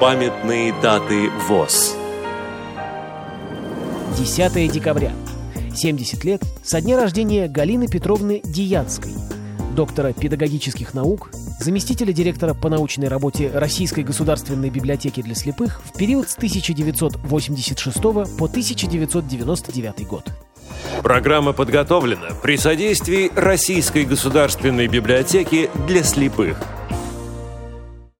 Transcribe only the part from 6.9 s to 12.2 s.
рождения Галины Петровны Диянской, доктора педагогических наук, заместителя